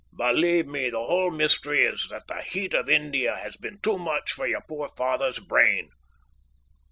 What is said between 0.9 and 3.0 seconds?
whole mystery is that the heat of